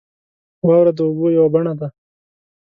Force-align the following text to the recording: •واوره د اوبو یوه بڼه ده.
•واوره 0.67 0.91
د 0.97 0.99
اوبو 1.07 1.25
یوه 1.37 1.49
بڼه 1.53 1.73
ده. 1.79 1.87